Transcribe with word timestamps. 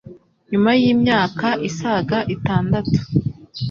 Nyuma 0.51 0.71
y'imyaka 0.81 1.47
isaga 1.69 2.17
itandatu 2.35 2.97